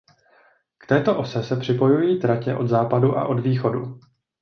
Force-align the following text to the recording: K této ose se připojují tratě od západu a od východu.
K 0.77 0.87
této 0.87 1.17
ose 1.19 1.43
se 1.43 1.55
připojují 1.57 2.19
tratě 2.19 2.55
od 2.55 2.67
západu 2.67 3.17
a 3.17 3.27
od 3.27 3.39
východu. 3.39 3.99